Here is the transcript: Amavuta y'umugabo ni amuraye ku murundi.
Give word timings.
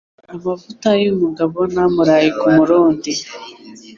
Amavuta 0.33 0.89
y'umugabo 1.03 1.57
ni 1.73 1.79
amuraye 1.85 2.29
ku 2.39 2.47
murundi. 2.55 3.13